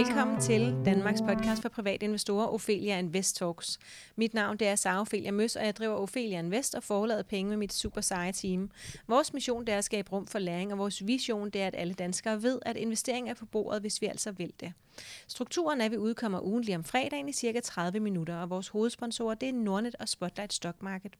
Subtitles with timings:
[0.00, 3.78] Velkommen til Danmarks podcast for private investorer, Ophelia Invest Talks.
[4.16, 7.48] Mit navn det er Sara Ophelia Møs, og jeg driver Ophelia Invest og forlader penge
[7.48, 8.70] med mit super seje team.
[9.08, 11.74] Vores mission det er at skabe rum for læring, og vores vision det er, at
[11.78, 14.72] alle danskere ved, at investering er på bordet, hvis vi altså vil det.
[15.28, 19.34] Strukturen er, at vi udkommer ugentlig om fredagen i cirka 30 minutter, og vores hovedsponsorer
[19.34, 21.12] det er Nordnet og Spotlight Stock Market.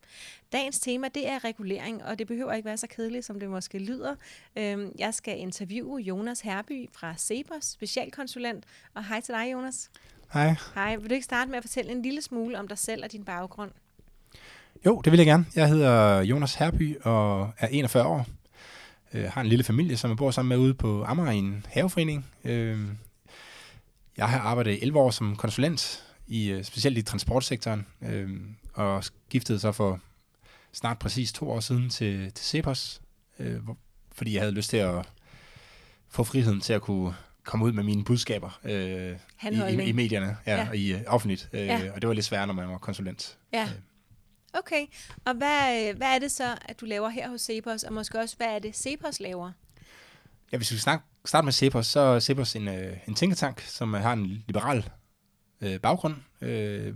[0.52, 3.78] Dagens tema det er regulering, og det behøver ikke være så kedeligt, som det måske
[3.78, 4.14] lyder.
[4.56, 8.64] Øhm, jeg skal interviewe Jonas Herby fra Cepos, specialkonsulent.
[8.94, 9.90] Og hej til dig, Jonas.
[10.32, 10.54] Hej.
[10.74, 10.96] Hej.
[10.96, 13.24] Vil du ikke starte med at fortælle en lille smule om dig selv og din
[13.24, 13.70] baggrund?
[14.86, 15.46] Jo, det vil jeg gerne.
[15.54, 18.26] Jeg hedder Jonas Herby og er 41 år.
[19.12, 21.66] Jeg har en lille familie, som jeg bor sammen med ude på Amager i en
[21.68, 22.26] haveforening.
[22.44, 22.98] Øhm,
[24.16, 29.58] jeg har arbejdet 11 år som konsulent, i, øh, specielt i transportsektoren, øhm, og skiftede
[29.58, 30.00] så for
[30.72, 33.00] snart præcis to år siden til, til Cepos,
[33.38, 33.60] øh,
[34.12, 35.08] fordi jeg havde lyst til at
[36.08, 39.16] få friheden til at kunne komme ud med mine budskaber øh,
[39.52, 40.68] i, i, i medierne ja, ja.
[40.68, 41.48] og i uh, offentligt.
[41.52, 41.92] Øh, ja.
[41.94, 43.38] Og det var lidt sværere, når man var konsulent.
[43.52, 43.62] Ja.
[43.62, 43.70] Øh.
[44.52, 44.86] Okay,
[45.24, 48.36] og hvad, hvad er det så, at du laver her hos Cepos, og måske også,
[48.36, 49.52] hvad er det, Cepos laver?
[50.52, 53.94] Ja, hvis vi snakke, starte med Cepos, så er Cepos en, øh, en tænketank, som
[53.94, 54.90] øh, har en liberal
[55.60, 56.94] øh, baggrund, øh,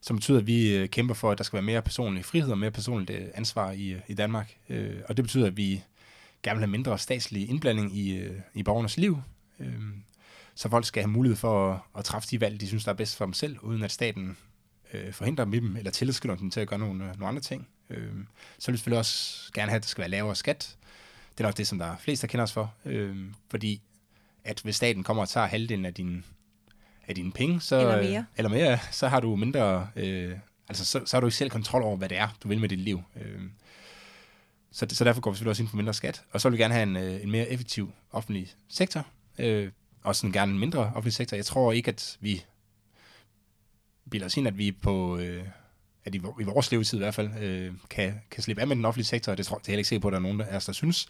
[0.00, 2.58] som betyder, at vi øh, kæmper for, at der skal være mere personlig frihed og
[2.58, 4.56] mere personligt øh, ansvar i, øh, i Danmark.
[4.68, 5.82] Øh, og det betyder, at vi
[6.42, 9.22] gerne vil have mindre statslig indblanding i, øh, i borgernes liv,
[9.60, 9.80] øh,
[10.54, 12.96] så folk skal have mulighed for at, at træffe de valg, de synes, der er
[12.96, 14.36] bedst for dem selv, uden at staten
[14.92, 17.42] øh, forhindrer dem i dem, eller tilskynder dem til at gøre nogle, øh, nogle andre
[17.42, 17.68] ting.
[17.90, 18.12] Øh,
[18.58, 20.76] så vil vi selvfølgelig også gerne have, at der skal være lavere skat,
[21.38, 22.74] det er nok det, som der er flest, der kender os for.
[22.84, 23.16] Øh,
[23.50, 23.82] fordi
[24.44, 26.24] at hvis staten kommer og tager halvdelen af din
[27.08, 30.84] af dine penge, så, eller mere, øh, eller mere så har du mindre, øh, altså
[30.84, 32.80] så, så har du ikke selv kontrol over, hvad det er, du vil med dit
[32.80, 33.02] liv.
[33.16, 33.42] Øh,
[34.72, 36.24] så, så derfor går vi selvfølgelig også ind for mindre skat.
[36.30, 39.06] Og så vil vi gerne have en, øh, en mere effektiv offentlig sektor,
[39.38, 39.70] øh,
[40.02, 41.36] og sådan gerne en mindre offentlig sektor.
[41.36, 42.44] Jeg tror ikke, at vi
[44.10, 45.18] bilder os ind, at vi på...
[45.18, 45.44] Øh,
[46.06, 48.84] at i, i vores levetid i hvert fald, øh, kan, kan slippe af med den
[48.84, 50.56] offentlige sektor, og det tror jeg heller ikke se på, at der er nogen af
[50.56, 51.08] os, der synes.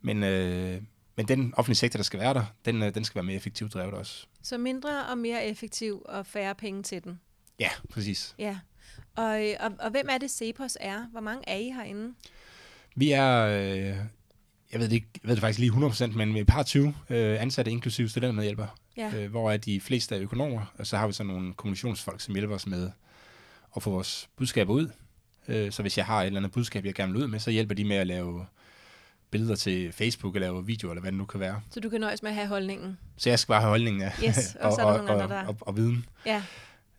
[0.00, 0.82] Men, øh,
[1.16, 3.74] men den offentlige sektor, der skal være der, den, øh, den skal være mere effektivt
[3.74, 4.26] drevet også.
[4.42, 7.20] Så mindre og mere effektiv og færre penge til den?
[7.58, 8.34] Ja, præcis.
[8.38, 8.58] Ja.
[9.16, 11.06] Og, øh, og, og hvem er det, Cepos er?
[11.10, 12.14] Hvor mange er I herinde?
[12.96, 13.96] Vi er, øh,
[14.72, 16.62] jeg ved det, ikke, jeg ved det faktisk lige 100%, men vi er et par
[16.62, 19.12] 20 øh, ansatte, inklusive studentermedhjælpere, ja.
[19.16, 22.34] øh, hvor er de fleste er økonomer, og så har vi så nogle kommunikationsfolk, som
[22.34, 22.90] hjælper os med
[23.76, 24.88] at få vores budskaber ud.
[25.48, 27.50] Øh, så hvis jeg har et eller andet budskab, jeg gerne vil ud med, så
[27.50, 28.46] hjælper de med at lave
[29.30, 31.60] billeder til Facebook, eller lave videoer, eller hvad det nu kan være.
[31.70, 32.98] Så du kan nøjes med at have holdningen?
[33.16, 34.12] Så jeg skal bare have holdningen, ja.
[34.28, 35.42] Yes, og, og så er der og, nogle andre, der...
[35.42, 36.04] og, og, og viden.
[36.26, 36.42] Ja.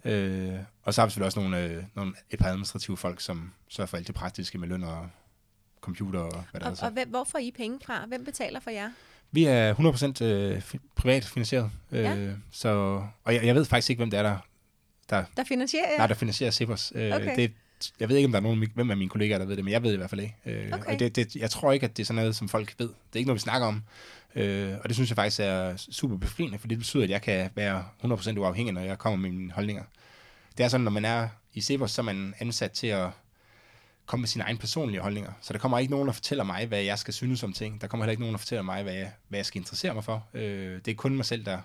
[0.06, 3.52] Øh, og så har vi selvfølgelig også nogle, øh, nogle, et par administrative folk, som
[3.68, 5.10] sørger for alt det praktiske med løn og
[5.82, 6.86] computer og hvad der og, er.
[6.86, 8.06] Og hvem, hvor får I penge fra?
[8.08, 8.90] Hvem betaler for jer?
[9.32, 9.74] Vi er
[10.20, 10.62] 100% øh,
[10.96, 11.72] privat finansieret.
[11.92, 12.30] Øh, ja.
[12.52, 12.70] så,
[13.24, 14.38] og jeg, jeg ved faktisk ikke, hvem det er, der
[15.14, 15.98] der, der finansierer ja.
[15.98, 16.92] Nej, der finansierer Cepos.
[16.96, 17.36] Øh, okay.
[17.36, 17.52] det,
[18.00, 19.72] jeg ved ikke, om der er nogen, hvem af mine kollegaer, der ved det, men
[19.72, 20.36] jeg ved det i hvert fald ikke.
[20.46, 20.94] Øh, okay.
[20.94, 22.88] Og det, det, jeg tror ikke, at det er sådan noget, som folk ved.
[22.88, 23.84] Det er ikke noget, vi snakker om.
[24.36, 27.50] Øh, og det synes jeg faktisk er super befriende, for det betyder, at jeg kan
[27.56, 29.84] være 100% uafhængig, når jeg kommer med mine holdninger.
[30.58, 33.10] Det er sådan, når man er i Cepos, så er man ansat til at
[34.06, 35.32] komme med sine egne personlige holdninger.
[35.42, 37.82] Så der kommer ikke nogen, der fortæller mig, hvad jeg skal synes om ting.
[37.82, 40.04] Der kommer heller ikke nogen, der fortæller mig, hvad jeg, hvad jeg skal interessere mig
[40.04, 40.28] for.
[40.34, 41.60] Øh, det er kun mig selv, der,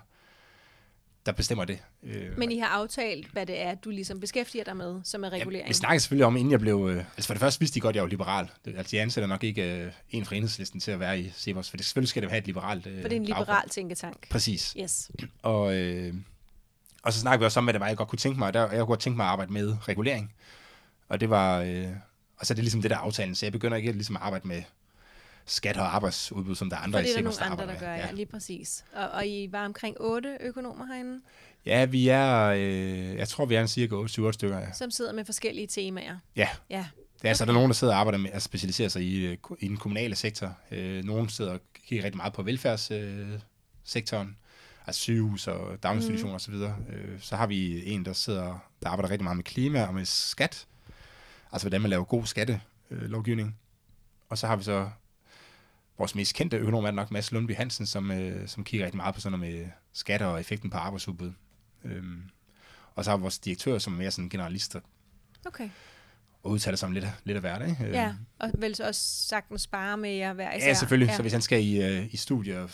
[1.29, 1.79] der bestemmer det.
[2.03, 5.29] Øh, Men I har aftalt, hvad det er, du ligesom beskæftiger dig med, som er
[5.29, 5.63] regulering?
[5.63, 6.87] Ja, vi snakkede selvfølgelig om, inden jeg blev...
[6.91, 8.49] Øh, altså for det første vidste de godt, at jeg var liberal.
[8.65, 11.69] Det, altså de ansætter nok ikke øh, en fra enhedslisten til at være i Severs,
[11.69, 13.69] for det, selvfølgelig skal det have et liberalt øh, For det er en liberal baggrund.
[13.69, 14.29] tænketank.
[14.29, 14.75] Præcis.
[14.79, 15.11] Yes.
[15.41, 16.13] Og, øh,
[17.03, 18.53] og så snakkede vi også om, hvad det var, jeg godt kunne tænke mig.
[18.53, 20.33] Der, jeg kunne godt tænke mig at arbejde med regulering.
[21.09, 21.61] Og det var...
[21.61, 21.87] Øh,
[22.37, 24.47] og så er det ligesom det der aftalen, så jeg begynder ikke ligesom at arbejde
[24.47, 24.63] med
[25.51, 27.93] skat og arbejdsudbud, som der er andre For det er der nogle andre, der gør,
[27.93, 28.05] ja.
[28.05, 28.85] ja, lige præcis.
[28.93, 31.21] Og, og I var omkring otte økonomer herinde?
[31.65, 34.71] Ja, vi er, øh, jeg tror, vi er en cirka 8-7 stykker, ja.
[34.73, 36.17] Som sidder med forskellige temaer?
[36.35, 36.47] Ja.
[36.69, 36.85] ja.
[37.21, 39.25] Det er, altså, der er nogen, der sidder og arbejder med at specialisere sig i,
[39.25, 40.57] øh, i den kommunale sektor.
[40.71, 44.33] Øh, nogen sidder og kigger rigtig meget på velfærdssektoren, øh,
[44.87, 46.35] altså sygehus og daginstitutioner mm.
[46.35, 46.53] osv.
[46.53, 49.93] Så, øh, så har vi en, der sidder, der arbejder rigtig meget med klima og
[49.93, 50.67] med skat.
[51.51, 53.47] Altså, hvordan man laver god skattelovgivning.
[53.47, 53.53] Øh,
[54.29, 54.89] og så har vi så
[55.99, 59.15] vores mest kendte økonom er nok Mads Lundby Hansen, som, øh, som kigger rigtig meget
[59.15, 61.31] på sådan noget med skatter og effekten på arbejdsudbud.
[61.85, 62.23] Øhm,
[62.95, 64.79] og så har vi vores direktør, som er mere sådan generalister.
[65.45, 65.69] Okay.
[66.43, 67.77] Og udtaler sig om lidt, lidt af hverdag.
[67.83, 67.93] Øhm.
[67.93, 70.67] Ja, og vel så også sagtens spare med jer hver især.
[70.67, 71.07] Ja, selvfølgelig.
[71.07, 71.15] Ja.
[71.15, 72.69] Så hvis han skal i, uh, i studie og,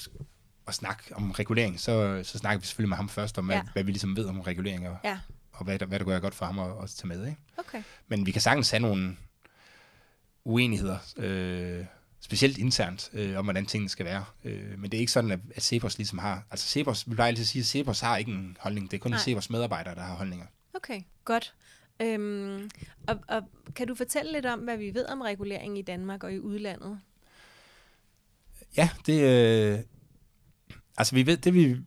[0.66, 3.62] og snakke om regulering, så, så snakker vi selvfølgelig med ham først om, ja.
[3.62, 5.19] hvad, hvad vi ligesom ved om regulering, og, ja.
[5.51, 7.25] og hvad, der, hvad der går godt for ham at, at tage med.
[7.25, 7.38] Ikke?
[7.57, 7.83] Okay.
[8.07, 9.18] Men vi kan sagtens have nogle
[10.44, 11.86] uenigheder, øh,
[12.25, 14.25] specielt internt, øh, om hvordan tingene skal være.
[14.44, 16.44] Øh, men det er ikke sådan, at, at Cepos ligesom har...
[16.51, 18.92] Altså Cepos, vi plejer altid at sige, at Cepos har ikke en holdning.
[18.92, 19.19] Det er kun Nej.
[19.19, 20.45] Cepos medarbejdere, der har holdninger.
[20.74, 21.54] Okay, godt.
[22.01, 22.69] Øhm,
[23.07, 23.42] og, og
[23.75, 27.00] kan du fortælle lidt om, hvad vi ved om regulering i Danmark og i udlandet?
[28.78, 29.21] Ja, det...
[29.21, 29.80] Øh,
[30.98, 31.78] altså, vi ved, det vi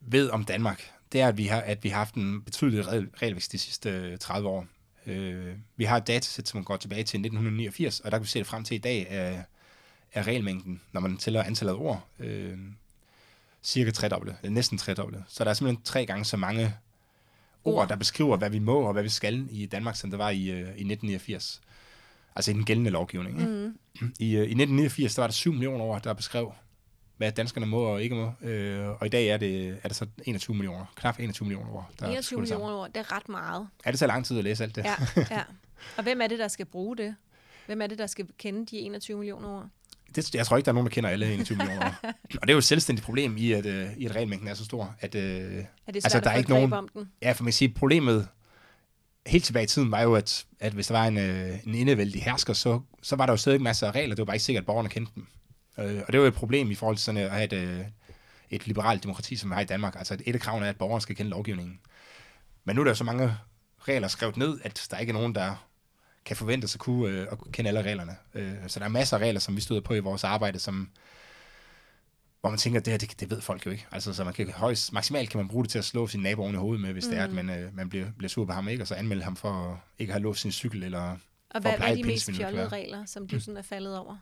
[0.00, 2.86] ved om Danmark, det er, at vi har, at vi har haft en betydelig
[3.22, 4.66] regelvækst de sidste 30 år.
[5.08, 8.38] Øh, vi har et datasæt, som går tilbage til 1989, og der kan vi se
[8.38, 9.42] det frem til i dag, er,
[10.12, 12.58] er regelmængden, når man tæller antallet af ord, øh,
[13.62, 15.24] cirka tredoblet, eller næsten tredoblet.
[15.28, 16.74] Så der er simpelthen tre gange så mange
[17.64, 20.30] ord, der beskriver, hvad vi må og hvad vi skal i Danmark, som der var
[20.30, 21.60] i, øh, i 1989.
[22.36, 23.40] Altså i den gældende lovgivning.
[23.40, 23.52] Ikke?
[24.00, 24.14] Mm.
[24.18, 26.52] I, øh, I 1989 der var der 7 millioner ord, der beskrev,
[27.18, 28.48] hvad danskerne må og ikke må.
[28.48, 31.90] Øh, og i dag er det, er det så 21 millioner, knap 21 millioner ord.
[32.00, 33.68] Der 21 millioner ord, det er ret meget.
[33.84, 34.84] Er det så lang tid at læse alt det?
[34.84, 34.94] Ja,
[35.30, 35.42] ja.
[35.96, 37.14] Og hvem er det, der skal bruge det?
[37.66, 39.66] Hvem er det, der skal kende de 21 millioner ord?
[40.16, 42.14] Det, jeg tror ikke, der er nogen, der kender alle 21 millioner ord.
[42.24, 44.64] Og det er jo et selvstændigt problem i, at, uh, i at regelmængden er så
[44.64, 44.96] stor.
[45.00, 47.10] At, uh, er det altså, der er ikke nogen, om den?
[47.22, 48.28] Ja, for man kan sige, problemet
[49.26, 52.22] helt tilbage i tiden var jo, at, at hvis der var en, uh, en indevældig
[52.22, 54.14] hersker, så, så var der jo stadig masser af regler.
[54.14, 55.26] Det var bare ikke sikkert, at borgerne kendte dem.
[55.78, 57.84] Øh, og det er jo et problem i forhold til sådan at have et, øh,
[58.50, 59.94] et liberalt demokrati, som vi har i Danmark.
[59.96, 61.80] Altså et af kravene er, at borgerne skal kende lovgivningen.
[62.64, 63.36] Men nu er der så mange
[63.78, 65.68] regler skrevet ned, at der ikke er nogen, der
[66.24, 68.16] kan forvente sig at kunne øh, at kende alle reglerne.
[68.34, 70.90] Øh, så der er masser af regler, som vi støder på i vores arbejde, som,
[72.40, 73.86] hvor man tænker, det her, det, det ved folk jo ikke.
[73.92, 76.42] Altså, så man kan højst, maksimalt kan man bruge det til at slå sin nabo
[76.42, 77.10] oven i hovedet med, hvis mm.
[77.10, 77.36] det er, at mm.
[77.36, 78.82] man, øh, man bliver, bliver sur på ham, ikke?
[78.82, 81.16] og så anmelde ham for at ikke have låst sin cykel, eller
[81.50, 84.16] og hvad, hvad er de mest fjollede regler, som du sådan er faldet over?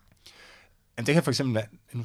[0.96, 2.04] Jamen, det kan for eksempel være, nu,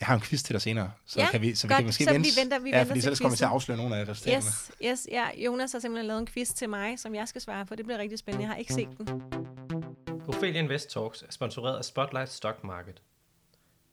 [0.00, 1.86] jeg har en quiz til dig senere, så ja, kan vi, så godt, vi kan
[1.86, 2.28] måske så vente.
[2.28, 4.46] vi venter, vi ja, venter fordi så kommer vi til at afsløre nogle af resterende.
[4.46, 5.26] Yes, yes, ja.
[5.44, 7.74] Jonas har simpelthen lavet en quiz til mig, som jeg skal svare på.
[7.74, 8.42] Det bliver rigtig spændende.
[8.42, 9.22] Jeg har ikke set den.
[10.28, 13.02] Ophelia Invest Talks er sponsoreret af Spotlight Stock Market.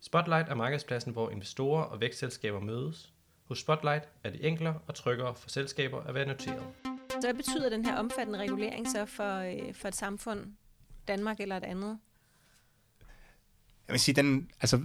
[0.01, 3.13] Spotlight er markedspladsen, hvor investorer og vækstselskaber mødes.
[3.47, 6.63] Hos Spotlight er det enklere og tryggere for selskaber at være noteret.
[7.09, 10.53] Så hvad betyder den her omfattende regulering så for, øh, for et samfund,
[11.07, 11.99] Danmark eller et andet?
[13.89, 14.81] Jeg vil sige, den, altså,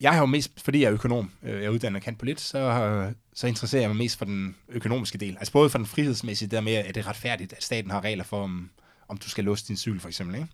[0.00, 2.40] jeg har jo mest, fordi jeg er økonom, øh, jeg er uddannet kant på lidt,
[2.40, 5.36] så, så interesserer jeg mig mest for den økonomiske del.
[5.36, 8.24] Altså både for den frihedsmæssige, der med, at det er retfærdigt, at staten har regler
[8.24, 8.70] for, om,
[9.08, 10.36] om du skal låse din cykel, for eksempel.
[10.36, 10.48] Ikke?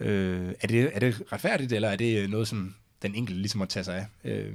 [0.00, 3.64] Øh, er, det, er det retfærdigt, eller er det noget, som den enkelte ligesom må
[3.64, 4.30] tage sig af?
[4.30, 4.54] Øh,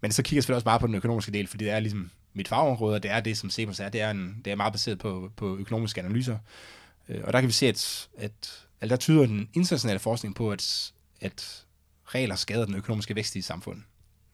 [0.00, 2.10] men så kigger jeg selvfølgelig også bare på den økonomiske del, fordi det er ligesom
[2.34, 3.88] mit fagområde, og det er det, som Cepos er.
[3.88, 6.38] Det er, en, det er meget baseret på, på økonomiske analyser.
[7.08, 10.50] Øh, og der kan vi se, at, at, at der tyder den internationale forskning på,
[10.50, 10.92] at
[11.22, 11.66] at
[12.04, 13.84] regler skader den økonomiske vækst i samfundet.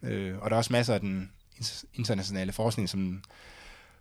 [0.02, 1.32] Øh, og der er også masser af den
[1.94, 3.22] internationale forskning, som,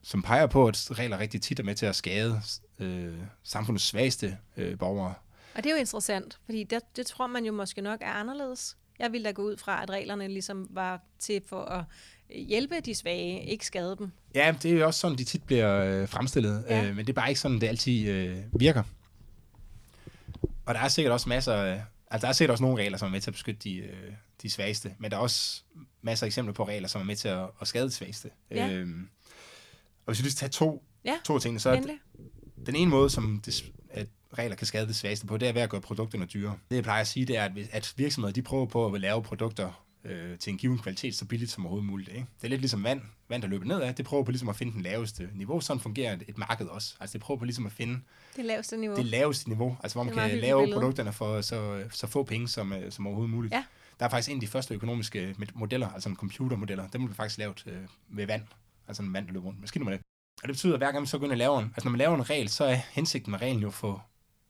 [0.02, 2.42] som peger på, at regler rigtig tit er med til at skade
[2.80, 3.14] øh,
[3.44, 5.14] samfundets svageste øh, borgere.
[5.56, 8.78] Og det er jo interessant, fordi det, det tror man jo måske nok er anderledes.
[9.00, 11.84] Jeg ville da gå ud fra, at reglerne ligesom var til for at
[12.30, 14.12] hjælpe de svage, ikke skade dem.
[14.36, 16.86] Ja, det er jo også sådan, de tit bliver øh, fremstillet, ja.
[16.86, 18.84] øh, men det er bare ikke sådan, det altid øh, virker.
[20.66, 23.08] Og der er sikkert også masser af Altså, der er sikkert også nogle regler, som
[23.08, 24.12] er med til at beskytte de, øh,
[24.42, 25.62] de svageste, men der er også
[26.02, 28.30] masser af eksempler på regler, som er med til at, at skade de svageste.
[28.52, 28.70] Ja.
[28.70, 29.10] Øhm,
[30.06, 32.00] og hvis vi lige tage to, ja, to ting, så det,
[32.66, 34.08] den ene måde, som det, at
[34.38, 36.58] regler kan skade de svageste på, det er ved at gøre produkterne dyre.
[36.70, 39.24] Det jeg plejer at sige, det er, at, at virksomheder de prøver på at lave
[39.24, 42.10] produkter, øh, til en given kvalitet så billigt som overhovedet muligt.
[42.10, 42.26] Ikke?
[42.38, 43.94] Det er lidt ligesom vand, vand der løber nedad.
[43.94, 45.62] Det prøver på ligesom at finde den laveste niveau.
[45.62, 46.96] Sådan fungerer et, et marked også.
[47.00, 48.00] Altså det prøver på ligesom at finde
[48.36, 48.96] det laveste niveau.
[48.96, 50.80] Det laveste niveau, altså hvor man kan lave billede.
[50.80, 53.54] produkterne for så, så få penge som, øh, som overhovedet muligt.
[53.54, 53.64] Ja.
[54.00, 57.38] Der er faktisk en af de første økonomiske modeller, altså en computermodeller, dem blev faktisk
[57.38, 57.78] lavet øh,
[58.10, 58.44] ved vand.
[58.88, 59.60] Altså en vand, der løber rundt.
[59.60, 60.02] Med det.
[60.42, 61.92] Og det betyder, at hver gang man så går ind og laver en, altså når
[61.92, 64.02] man laver en regel, så er hensigten med reglen jo at få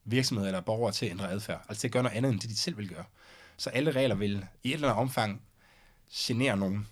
[0.05, 1.65] virksomheder eller borgere til at ændre adfærd.
[1.69, 3.03] Altså til at gøre noget andet, end det de selv vil gøre.
[3.57, 5.41] Så alle regler vil i et eller andet omfang
[6.13, 6.87] genere nogen.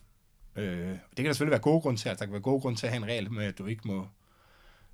[0.56, 2.80] Øh, det kan der selvfølgelig være gode grunde til, at der kan være gode grunde
[2.80, 4.08] til at have en regel med, at du ikke må,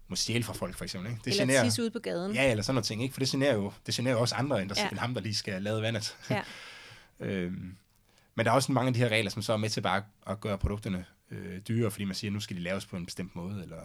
[0.08, 1.12] må stjæle fra folk, for eksempel.
[1.12, 1.22] Ikke?
[1.26, 2.34] Det eller generer, tisse ud på gaden.
[2.34, 3.14] Ja, eller sådan noget ting, ikke?
[3.14, 4.90] for det generer jo, det generer jo også andre, end, der, ja.
[4.90, 6.18] end ham, der lige skal lade vandet.
[6.30, 6.42] Ja.
[7.26, 7.78] øhm,
[8.36, 10.04] men der er også mange af de her regler, som så er med til bare
[10.28, 13.06] at gøre produkterne øh, dyre, fordi man siger, at nu skal de laves på en
[13.06, 13.82] bestemt måde, eller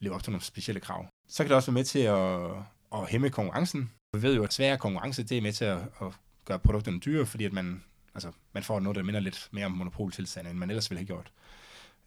[0.00, 1.06] leve op til nogle specielle krav.
[1.28, 2.50] Så kan det også være med til at,
[2.94, 3.90] at hæmme konkurrencen.
[4.12, 6.12] Vi ved jo, at svær konkurrence, det er med til at, at
[6.44, 7.82] gør produkterne dyre, fordi at man
[8.14, 11.06] Altså, man får noget, der minder lidt mere om monopoltilstanden, end man ellers ville have
[11.06, 11.32] gjort.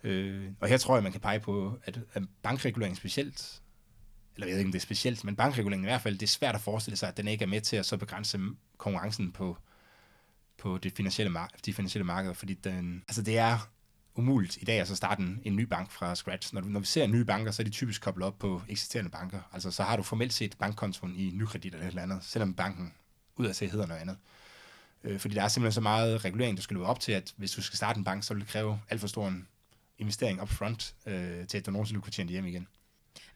[0.04, 3.62] Øh, og her tror jeg, man kan pege på, at, at bankregulering specielt,
[4.36, 6.28] eller jeg ved ikke, om det er specielt, men bankregulering i hvert fald, det er
[6.28, 8.40] svært at forestille sig, at den ikke er med til at så begrænse
[8.78, 9.58] konkurrencen på,
[10.58, 13.70] på det finansielle, mar- de finansielle markeder, fordi den, altså det er
[14.16, 16.54] umuligt i dag at så starte en, en ny bank fra scratch.
[16.54, 19.40] Når, når vi ser nye banker, så er de typisk koblet op på eksisterende banker.
[19.54, 22.94] Altså så har du formelt set bankkontoen i nykredit eller et eller andet, selvom banken
[23.38, 24.18] ud af sig hedder noget andet.
[25.04, 27.52] Øh, fordi der er simpelthen så meget regulering, du skal løbe op til, at hvis
[27.52, 29.48] du skal starte en bank, så vil det kræve alt for stor en
[30.00, 32.68] investering up front, øh, til at du nogensinde kunne tjene det hjem igen.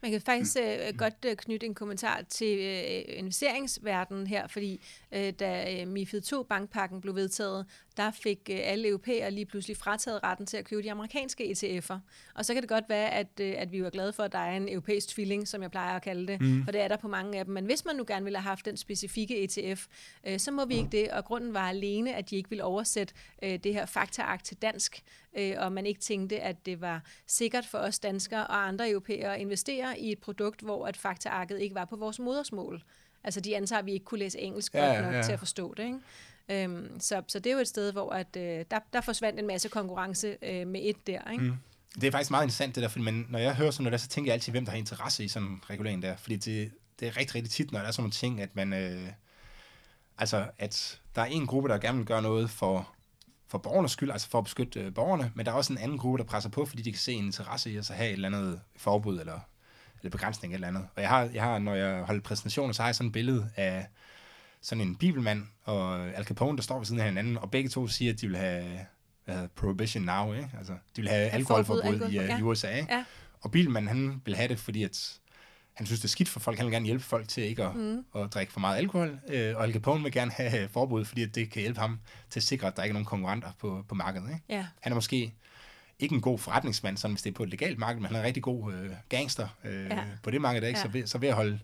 [0.02, 5.32] Man kan faktisk øh, godt øh, knytte en kommentar til øh, investeringsverdenen her, fordi øh,
[5.32, 7.66] da øh, MIFID 2-bankpakken blev vedtaget,
[7.96, 11.98] der fik øh, alle europæere lige pludselig frataget retten til at købe de amerikanske ETF'er.
[12.34, 14.38] Og så kan det godt være, at, øh, at vi er glade for, at der
[14.38, 16.64] er en europæisk tvilling, som jeg plejer at kalde det, mm.
[16.64, 17.54] for det er der på mange af dem.
[17.54, 19.86] Men hvis man nu gerne ville have haft den specifikke ETF,
[20.26, 23.14] øh, så må vi ikke det, og grunden var alene, at de ikke ville oversætte
[23.42, 25.02] øh, det her faktaakt til dansk,
[25.38, 29.34] øh, og man ikke tænkte, at det var sikkert for os danskere og andre europæere
[29.34, 32.82] at investere i et produkt, hvor at faktaarket ikke var på vores modersmål.
[33.24, 35.22] Altså de antager, at vi ikke kunne læse engelsk Ja, godt nok ja.
[35.22, 35.84] til at forstå det.
[35.84, 35.98] Ikke?
[36.48, 39.46] Øhm, så, så det er jo et sted, hvor at, øh, der, der forsvandt en
[39.46, 41.30] masse konkurrence øh, med et der.
[41.30, 41.44] Ikke?
[41.44, 41.56] Mm.
[41.94, 43.98] Det er faktisk meget interessant det der, fordi man, når jeg hører sådan noget der,
[43.98, 46.16] så tænker jeg altid, hvem der har interesse i sådan en regulering der.
[46.16, 48.72] Fordi det, det er rigtig, rigtig tit, når der er sådan nogle ting, at man...
[48.72, 49.08] Øh,
[50.18, 52.88] altså, at der er en gruppe, der gerne vil gøre noget for,
[53.48, 55.98] for borgernes skyld, altså for at beskytte øh, borgerne, men der er også en anden
[55.98, 58.12] gruppe, der presser på, fordi de kan se en interesse i at så have et
[58.12, 59.40] eller andet forbud eller,
[60.02, 60.86] eller begrænsning eller andet.
[60.96, 63.50] Og jeg har, jeg har, når jeg holder præsentationer, så har jeg sådan et billede
[63.56, 63.86] af
[64.60, 67.86] sådan en bibelmand og Al Capone, der står ved siden af hinanden, og begge to
[67.88, 68.86] siger, at de vil have
[69.24, 70.50] hvad hedder, prohibition now, ikke?
[70.58, 72.38] Altså, de vil have alkoholforbud forbud, i, ja.
[72.38, 72.42] i.
[72.42, 72.94] USA, ikke?
[72.94, 73.04] Ja.
[73.40, 75.18] Og Bilman, han vil have det, fordi at
[75.72, 76.56] han synes, det er skidt for folk.
[76.58, 78.04] Han vil gerne hjælpe folk til ikke at, mm.
[78.16, 79.18] at drikke for meget alkohol.
[79.28, 82.40] Øh, og Al Capone vil gerne have forbud, fordi at det kan hjælpe ham til
[82.40, 84.28] at sikre, at der ikke er nogen konkurrenter på, på markedet.
[84.28, 84.42] Ikke?
[84.48, 84.66] Ja.
[84.80, 85.34] Han er måske
[85.98, 88.20] ikke en god forretningsmand, sådan hvis det er på et legalt marked, men han er
[88.20, 89.94] en rigtig god øh, gangster øh, Ja.
[89.94, 90.02] ja.
[90.22, 90.62] på det marked.
[90.62, 90.78] Ikke?
[90.78, 90.82] Ja.
[90.84, 91.58] Så, ved, så ved at holde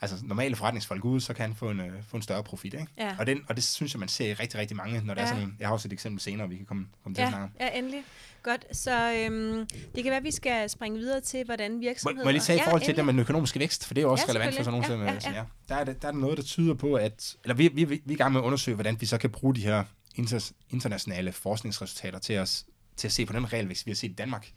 [0.00, 2.74] altså, normale forretningsfolk ude, så kan han få en, øh, få en større profit.
[2.74, 2.86] Ikke?
[2.98, 3.16] Ja.
[3.18, 5.28] Og, den, og det synes jeg, man ser i rigtig, rigtig mange, når der Ja.
[5.28, 7.48] er sådan, jeg har også et eksempel senere, vi kan komme, komme til at snakke
[7.60, 7.72] Ja, om.
[7.72, 8.02] ja, endelig.
[8.42, 12.24] Godt, så øhm, det kan være, at vi skal springe videre til, hvordan virksomheder...
[12.24, 14.00] må jeg lige tage i forhold til ja, det med den økonomiske vækst, for det
[14.00, 15.38] er jo også Ja, ja, relevant for sådan nogle Ja, ja, ja, ja, ja.
[15.38, 15.44] ja.
[15.68, 17.36] Der, er, det- der er der noget, der tyder på, at...
[17.44, 19.54] Eller vi, vi, vi er i gang med at undersøge, hvordan vi så kan bruge
[19.54, 19.84] de her
[20.14, 22.64] inter, internationale forskningsresultater til at,
[22.98, 24.52] til at se på den realvækst, vi har set i Danmark.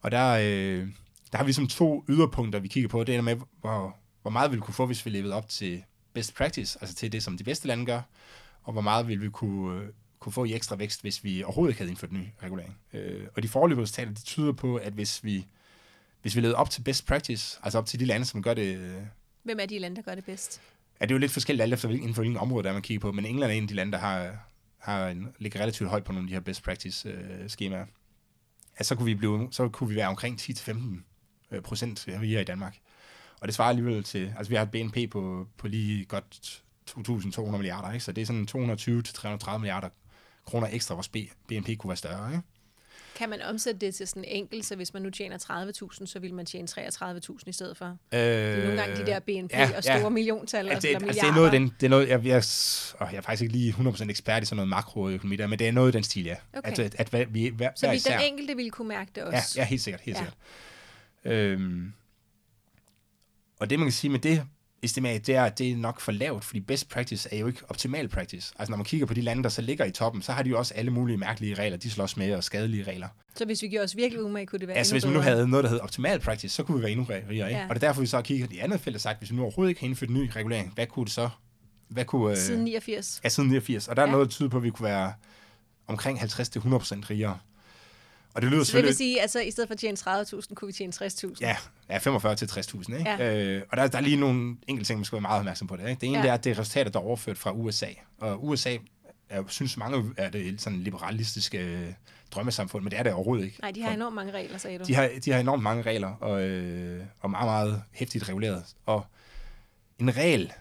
[0.00, 0.88] Og der, øh,
[1.32, 3.04] der har vi som to yderpunkter, vi kigger på.
[3.04, 5.84] Det er med, hvor, hvor meget vi ville kunne få, hvis vi levede op til
[6.12, 8.00] best practice, altså til det, som de bedste lande gør,
[8.62, 9.88] og hvor meget ville vi kunne, øh,
[10.18, 12.76] kunne få i ekstra vækst, hvis vi overhovedet ikke havde indført ny regulering.
[12.92, 15.46] Øh, og de foreløbige resultater, de tyder på, at hvis vi
[16.22, 18.96] hvis vi levede op til best practice, altså op til de lande, som gør det,
[19.42, 20.60] Hvem er de lande, der gør det bedst?
[21.00, 22.82] er det jo lidt forskelligt alt efter, hvilken, inden for hvilken område, der er, man
[22.82, 24.36] kigger på, men England er en af de lande, der har,
[24.80, 27.86] har en, ligger relativt højt på nogle af de her best practice øh, skemaer.
[28.76, 31.00] at så kunne vi, blive, så kunne vi være omkring 10-15
[31.50, 32.76] øh, procent øh, rigere i Danmark.
[33.40, 37.50] Og det svarer alligevel til, altså vi har et BNP på, på lige godt 2.200
[37.50, 38.04] milliarder, ikke?
[38.04, 38.48] så det er sådan
[39.54, 39.88] 220-330 milliarder
[40.46, 41.08] kroner ekstra, vores
[41.48, 42.30] BNP kunne være større.
[42.30, 42.42] Ikke?
[43.20, 45.38] Kan man omsætte det til sådan enkelt, så hvis man nu tjener
[45.92, 47.86] 30.000, så vil man tjene 33.000 i stedet for?
[47.86, 48.20] Øh, Det
[48.58, 50.08] er nogle gange de der BNP ja, og store ja.
[50.08, 52.36] milliontal Ja, og det, eller altså, det er noget den, det er noget, jeg, jeg,
[53.00, 55.68] åh, jeg er faktisk ikke lige 100% ekspert i sådan noget makroøkonomi der, men det
[55.68, 56.36] er noget af den stil, ja.
[56.56, 56.70] Okay.
[56.72, 59.20] At, at, at hvad vi hver, så vi, især, den enkelte ville kunne mærke det
[59.20, 59.52] ja, også?
[59.60, 60.22] ja, helt sikkert, helt Ja.
[60.22, 60.30] ja.
[61.32, 61.50] sikkert.
[61.60, 61.92] Øhm,
[63.60, 64.42] og det man kan sige med det
[64.82, 67.60] estimat, det er, at det er nok for lavt, fordi best practice er jo ikke
[67.68, 68.52] optimal practice.
[68.58, 70.50] Altså når man kigger på de lande, der så ligger i toppen, så har de
[70.50, 73.08] jo også alle mulige mærkelige regler, de slås med, og skadelige regler.
[73.34, 75.48] Så hvis vi gjorde os virkelig umage, kunne det være Altså hvis man nu havde
[75.48, 77.44] noget, der hed optimal practice, så kunne vi være endnu rigere, ikke?
[77.46, 77.66] Ja.
[77.68, 79.36] Og det er derfor, vi så har kigget i andet felt og sagt, hvis vi
[79.36, 81.28] nu overhovedet ikke har indført ny regulering, hvad kunne det så?
[81.88, 83.20] Hvad kunne, øh, Siden 89.
[83.24, 83.88] Ja, siden 89.
[83.88, 84.12] Og der er Ja.
[84.12, 85.12] noget, der tyder på, at vi kunne være
[85.86, 87.38] omkring 50-100% rigere.
[88.34, 90.66] Og det lyder Så det vil sige, altså i stedet for at tjene 30.000, kunne
[90.66, 91.34] vi tjene 60.000?
[91.40, 91.56] Ja,
[91.88, 93.10] ja 45 til 60.000, ikke?
[93.10, 93.36] Ja.
[93.36, 95.76] Øh, og der, der er lige nogle enkelte ting, man skal være meget opmærksom på
[95.76, 95.88] det.
[95.88, 96.00] Ikke?
[96.00, 96.22] Det ene Ja.
[96.22, 97.86] det er, at det er resultater, der er overført fra USA.
[98.18, 98.76] Og USA
[99.28, 101.92] er, synes mange er det sådan liberalistiske øh,
[102.30, 103.60] drømmesamfund, men det er det overhovedet ikke.
[103.60, 104.84] Nej, de har enormt mange regler, sagde du.
[104.84, 108.64] de har, de har enormt mange regler, og, øh, og meget, meget hæftigt reguleret.
[108.86, 109.06] Og
[109.98, 110.52] en regel,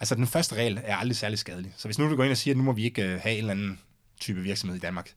[0.00, 1.74] altså den første regel er aldrig særlig skadelig.
[1.76, 3.32] Så hvis nu du går ind og siger, at nu må vi ikke øh, have
[3.32, 3.80] en eller anden
[4.20, 5.10] type virksomhed i Danmark,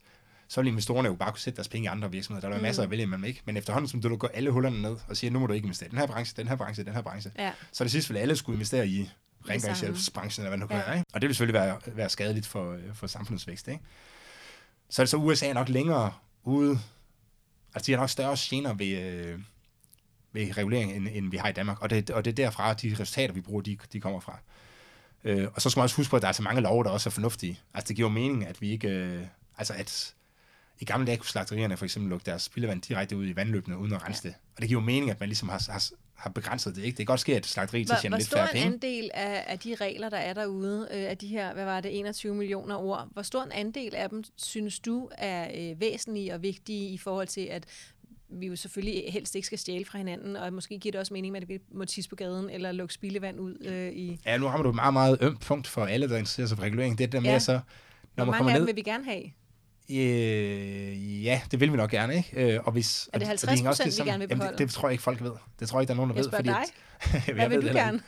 [0.47, 2.47] så vil investorerne jo bare kunne sætte deres penge i andre virksomheder.
[2.47, 2.63] Der er mm.
[2.63, 3.41] masser at vælge imellem, ikke?
[3.45, 5.87] Men efterhånden, som du lukker alle hullerne ned og siger, nu må du ikke investere
[5.87, 7.51] i den her branche, den her branche, den her branche, Ja.
[7.71, 9.09] så det sidste vil alle skulle investere i
[9.49, 10.83] rengøringshjælpsbranchen, eller hvad nu kan Ja.
[10.85, 10.97] være.
[10.97, 11.09] Ikke?
[11.13, 13.67] Og det vil selvfølgelig være, være skadeligt for, øh, for samfundets vækst.
[13.67, 13.81] Ikke?
[14.89, 16.13] Så er det så USA er nok længere
[16.43, 16.79] ude,
[17.75, 19.39] altså de har nok større gener ved, øh,
[20.33, 21.81] ved regulering, end, end vi har i Danmark.
[21.81, 24.39] Og det, og det er derfra, de resultater, vi bruger, de, de kommer fra.
[25.23, 26.89] Øh, og så skal man også huske på, at der er så mange love, der
[26.89, 27.59] også er fornuftige.
[27.73, 28.87] Altså det giver mening, at vi ikke...
[28.87, 29.21] Øh,
[29.57, 30.13] altså at
[30.79, 33.93] i gamle dage kunne slagterierne for eksempel lukke deres spildevand direkte ud i vandløbene, uden
[33.93, 34.33] at rense det.
[34.55, 35.83] Og det giver jo mening, at man ligesom har, har,
[36.15, 36.81] har begrænset det.
[36.83, 36.97] Ikke?
[36.97, 38.73] Det kan godt ske, at slagteri til Hvor, tjener hvor lidt stor færre en penge.
[38.73, 41.99] andel af, af de regler, der er derude, øh, af de her, hvad var det,
[41.99, 46.41] 21 millioner ord, hvor stor en andel af dem synes du er øh, væsentlige og
[46.41, 47.65] vigtige i forhold til at
[48.29, 51.31] vi jo selvfølgelig helst ikke skal stjæle fra hinanden, og måske giver det også mening
[51.31, 54.19] med, at vi må tisse på gaden, eller lukke spildevand ud øh, i...
[54.25, 56.63] Ja, nu har du et meget, meget ømt punkt for alle, der interesserer sig for
[56.63, 56.97] regulering.
[56.97, 57.39] Det er der med Ja.
[57.39, 57.59] så, når
[58.15, 58.65] Hvor man mange kommer af dem ned...
[58.73, 59.23] vil vi gerne have?
[59.89, 62.53] Øh, ja, det vil vi nok gerne, ikke?
[62.53, 64.39] Øh, og hvis, Er det og 50% hænger også lidt vi sammen- gerne vil Jamen,
[64.39, 64.57] beholde?
[64.57, 65.31] det, det, tror jeg ikke, folk ved.
[65.59, 66.29] Det tror jeg ikke, der er nogen, der Jeg ved.
[66.29, 66.63] spørger dig.
[67.01, 68.01] at- Hvad vil ved du det gerne?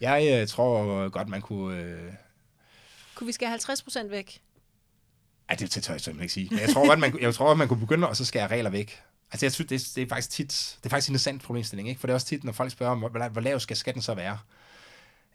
[0.00, 1.78] Jeg øh, tror godt, man kunne...
[1.78, 2.12] Øh,
[3.14, 4.40] Kunne vi skære 50 procent væk?
[5.48, 6.48] ej, det tør jeg simpelthen ikke sige.
[6.50, 9.00] Men jeg tror godt, man, jeg tror man kunne begynde at så skære regler væk.
[9.32, 12.00] Altså, jeg synes, det, det, er faktisk tit, det er faktisk en interessant problemstilling, ikke?
[12.00, 14.14] For det er også tit, når folk spørger, om, hvor, hvor lav skal skatten så
[14.14, 14.38] være?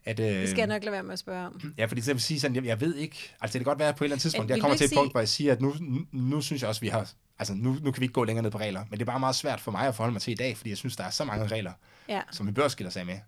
[0.06, 1.60] At, øh, Det skal jeg nok lade være med at spørge om.
[1.78, 3.92] Ja, fordi det vil sige sådan, jeg, jeg ved ikke, altså det kan godt være
[3.94, 5.52] på et eller andet tidspunkt, jeg kommer til et ikke punkt, sige- hvor jeg siger,
[5.52, 8.12] at nu, nu, nu synes jeg også, vi har, altså nu, nu kan vi ikke
[8.12, 10.12] gå længere ned på regler, men det er bare meget svært for mig at forholde
[10.12, 11.72] mig til i dag, fordi jeg synes, der er så mange regler,
[12.08, 12.20] Ja.
[12.32, 13.18] som vi bør skille os af med.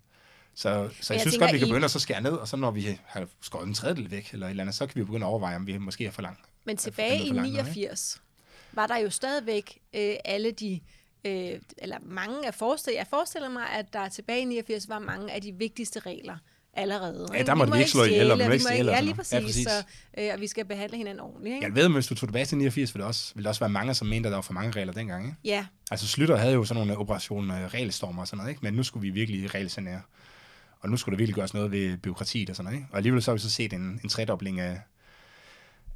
[0.55, 2.47] Så, så jeg, jeg synes tænker, godt, vi kan begynde at så skære ned, og
[2.47, 5.03] så når vi har skåret en tredjedel væk, eller et eller andet, så kan vi
[5.03, 6.39] begynde at overveje, om vi måske er for langt.
[6.65, 7.63] Men tilbage i for langt nu, ikke?
[7.71, 8.21] 89
[8.71, 10.79] var der jo stadigvæk øh, alle de,
[11.25, 15.31] øh, eller mange af forestil, jeg forestiller mig, at der tilbage i 89 var mange
[15.31, 16.37] af de vigtigste regler
[16.77, 17.27] allerede.
[17.33, 19.15] Ja, der måtte vi ikke slå ihjel, og vi må ikke må stjæle Ja, lige
[19.15, 19.33] præcis.
[19.33, 19.67] Ja, præcis.
[19.67, 19.83] Så,
[20.17, 21.55] øh, og vi skal behandle hinanden ordentligt.
[21.55, 21.65] Ikke?
[21.65, 23.69] Jeg ved, hvis du tog tilbage til 89, ville det også, ville der også være
[23.69, 25.25] mange, som mente, at der var for mange regler dengang.
[25.25, 25.37] Ikke?
[25.43, 28.59] Ja, Altså Slytter havde jo sådan nogle operationer, øh, regelstormer og sådan noget, ikke?
[28.63, 30.01] men nu skulle vi virkelig regelsanere.
[30.79, 32.77] Og nu skulle der virkelig gøres noget ved byråkratiet og sådan noget.
[32.77, 32.87] Ikke?
[32.91, 34.79] Og alligevel så har vi så set en, en tredobling af,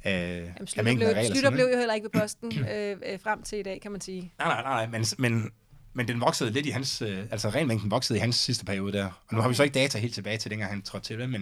[0.04, 1.34] af, Jamen, af Slytter, mængden blev, af regler.
[1.34, 4.00] Slytter blev jo heller ikke ved posten øh, øh, frem til i dag, kan man
[4.00, 4.32] sige.
[4.38, 5.50] Nej, nej, nej, men, men,
[5.94, 9.04] men den voksede lidt i hans, øh, altså regelmængden voksede i hans sidste periode der.
[9.28, 11.30] Og nu har vi så ikke data helt tilbage til, dengang han trådte til det,
[11.30, 11.40] men,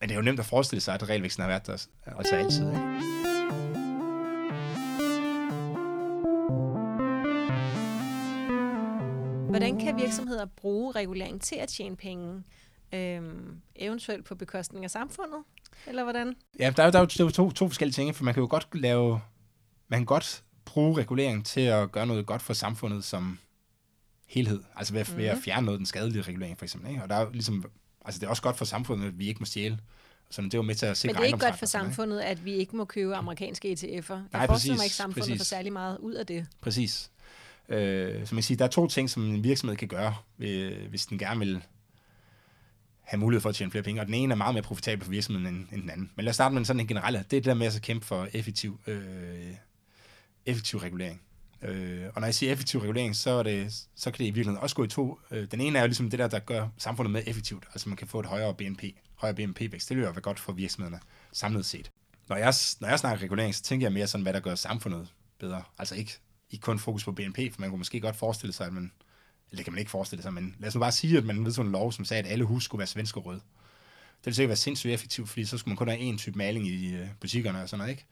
[0.00, 1.72] men det er jo nemt at forestille sig, at regelvæksten har været der
[2.18, 2.68] altså altid.
[2.68, 3.06] Ikke?
[9.48, 12.42] Hvordan kan virksomheder bruge regulering til at tjene penge?
[12.94, 15.38] Øhm, eventuelt på bekostning af samfundet?
[15.86, 16.34] Eller hvordan?
[16.58, 18.46] Ja, der er, jo- der er jo to, to forskellige ting, for man kan jo
[18.50, 19.20] godt lave,
[19.88, 23.38] man kan godt bruge regulering til at gøre noget godt for samfundet som
[24.26, 24.60] helhed.
[24.76, 25.16] Altså ved, mm.
[25.16, 26.90] ved at fjerne noget af den skadelige regulering, for eksempel.
[26.90, 27.02] Ikke?
[27.02, 27.64] Og der er ligesom,
[28.04, 29.78] altså det er også godt for samfundet, at vi ikke må stjæle.
[30.30, 32.20] Så det er jo med til at sikre Men det er ikke godt for samfundet,
[32.20, 34.12] at vi ikke må købe amerikanske ETF'er.
[34.12, 35.40] Jeg Nej, forestiller mig ikke, samfundet præcis.
[35.40, 36.46] får særlig meget ud af det.
[36.60, 37.10] Præcis.
[37.68, 40.70] Øh, så man kan sige, der er to ting, som en virksomhed kan gøre, ved,
[40.88, 41.62] hvis den gerne vil
[43.00, 44.00] have mulighed for at tjene flere penge.
[44.00, 46.10] Og den ene er meget mere profitabel for virksomheden end, end den anden.
[46.16, 47.18] Men lad os starte med sådan en generelle.
[47.18, 49.54] Det er det der med at så kæmpe for effektiv, øh,
[50.46, 51.20] effektiv regulering.
[51.62, 54.62] Øh, og når jeg siger effektiv regulering, så, er det, så kan det i virkeligheden
[54.62, 55.18] også gå i to.
[55.30, 57.64] Øh, den ene er jo ligesom det der, der gør samfundet mere effektivt.
[57.72, 58.82] Altså man kan få et højere BNP,
[59.14, 59.88] højere BNP-vækst.
[59.88, 61.00] Det vil jo være godt for virksomhederne
[61.32, 61.90] samlet set.
[62.28, 65.08] Når jeg, når jeg snakker regulering, så tænker jeg mere sådan, hvad der gør samfundet
[65.38, 65.62] bedre.
[65.78, 66.12] Altså ikke,
[66.50, 68.92] ikke kun fokus på BNP, for man kunne måske godt forestille sig, at man,
[69.50, 71.44] eller det kan man ikke forestille sig, men lad os nu bare sige, at man
[71.44, 73.40] vedtog en lov, som sagde, at alle hus skulle være svenske røde.
[74.18, 76.66] Det ville sikkert være sindssygt effektivt, fordi så skulle man kun have én type maling
[76.66, 78.06] i øh, butikkerne og sådan noget, ikke?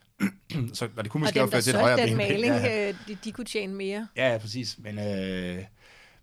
[0.75, 2.95] så, og det kunne Og måske dem, også der et højere den maling, Ja, øh,
[3.09, 4.09] de, de kunne tjene mere.
[4.17, 4.79] Ja, ja, præcis.
[4.79, 5.65] Men, øh,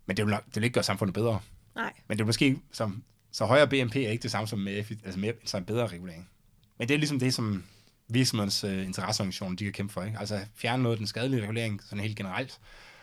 [0.05, 1.39] men det, vil, det vil ikke gøre samfundet bedre.
[1.75, 1.93] Nej.
[2.07, 5.05] Men det er måske, som, så højere BNP er ikke det samme som med, effi-
[5.05, 6.29] altså mere, så en bedre regulering.
[6.77, 7.63] Men det er ligesom det, som
[8.07, 10.03] virksomhedens øh, interesseorganisationer, de kan kæmpe for.
[10.03, 10.19] Ikke?
[10.19, 12.59] Altså fjerne noget af den skadelige regulering, sådan helt generelt,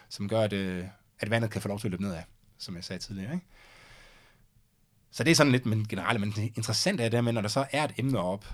[0.09, 0.85] som gør, at, øh,
[1.21, 2.23] at vandet kan få lov til at løbe nedad,
[2.59, 3.35] som jeg sagde tidligere.
[3.35, 3.47] Ikke?
[5.11, 7.49] Så det er sådan lidt men generelt, men det interessante er det, med, når der
[7.49, 8.47] så er et emne op,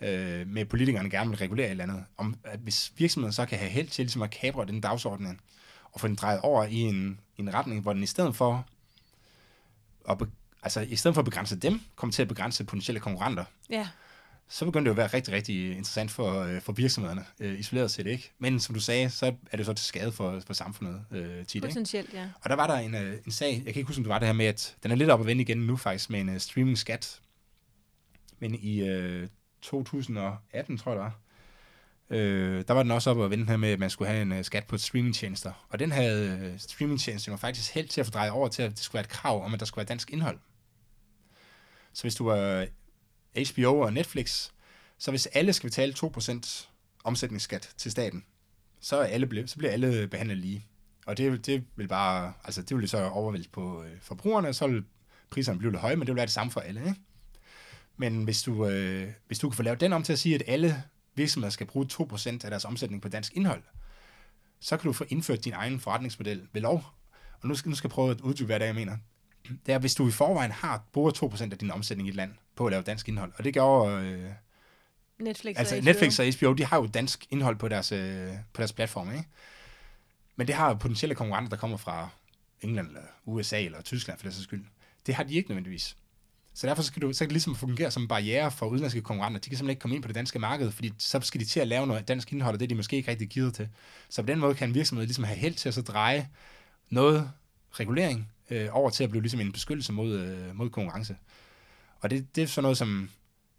[0.00, 3.58] øh, med politikerne gerne vil regulere et eller andet, om, at hvis virksomheden så kan
[3.58, 5.40] have held til ligesom at kapre den dagsorden,
[5.92, 8.66] og få den drejet over i en, en retning, hvor den i stedet for
[10.10, 10.26] at, be,
[10.62, 13.88] altså, i stedet for at begrænse dem, kommer til at begrænse potentielle konkurrenter, Ja.
[14.48, 17.90] så begynder det jo at være rigtig, rigtig interessant for, øh, for virksomhederne, øh, isoleret
[17.90, 18.32] set ikke.
[18.38, 21.54] Men som du sagde, så er det så til skade for, for samfundet øh, tit.
[21.54, 21.66] Ikke?
[21.66, 22.28] Potentielt, ja.
[22.40, 24.18] Og der var der en, øh, en sag, jeg kan ikke huske, om det var
[24.18, 26.28] det her med, at den er lidt op at vende igen nu faktisk, med en
[26.28, 27.20] øh, streaming-skat.
[28.38, 29.28] Men i øh,
[29.62, 31.20] 2018, tror jeg det var,
[32.16, 34.32] øh, der var den også op og vente her med, at man skulle have en
[34.32, 35.66] uh, skat på streamingtjenester.
[35.68, 38.70] Og den havde øh, uh, streamingtjenester var faktisk helt til at fordreje over til, at
[38.70, 40.38] det skulle være et krav om, at der skulle være dansk indhold.
[41.92, 42.66] Så hvis du øh, var
[43.52, 44.50] HBO og Netflix,
[44.98, 46.68] så hvis alle skal betale 2%
[47.04, 48.24] omsætningsskat til staten,
[48.80, 50.66] så, er alle, ble- så bliver alle behandlet lige.
[51.06, 54.66] Og det, det vil bare, altså det vil så overvælde på øh, forbrugerne, og så
[54.66, 54.84] vil
[55.30, 56.80] priserne blive lidt høje, men det vil være det samme for alle.
[56.80, 57.00] Ikke?
[58.00, 60.42] Men hvis du, øh, hvis du kan få lavet den om til at sige, at
[60.46, 60.82] alle
[61.14, 63.62] virksomheder skal bruge 2% af deres omsætning på dansk indhold,
[64.60, 66.84] så kan du få indført din egen forretningsmodel ved lov.
[67.40, 68.96] Og nu skal, nu skal jeg prøve at uddybe, hvad det er, jeg mener.
[69.66, 72.32] Det er, hvis du i forvejen har, bruger 2% af din omsætning i et land
[72.56, 74.24] på at lave dansk indhold, og det gør øh,
[75.18, 78.58] Netflix altså og Netflix og HBO, de har jo dansk indhold på deres, øh, på
[78.58, 79.28] deres platforme, ikke?
[80.36, 82.08] Men det har potentielle konkurrenter, der kommer fra
[82.60, 84.64] England eller USA eller Tyskland for sags skyld.
[85.06, 85.96] Det har de ikke nødvendigvis.
[86.54, 89.40] Så derfor skal, du, så kan det ligesom fungere som en barriere for udenlandske konkurrenter.
[89.40, 91.60] De kan simpelthen ikke komme ind på det danske marked, fordi så skal de til
[91.60, 93.68] at lave noget dansk indhold, og det er de måske ikke rigtig givet til.
[94.08, 96.28] Så på den måde kan en virksomhed ligesom have held til at så dreje
[96.90, 97.30] noget
[97.72, 101.16] regulering øh, over til at blive ligesom en beskyttelse mod, øh, mod konkurrence.
[102.00, 103.10] Og det, det er sådan noget, som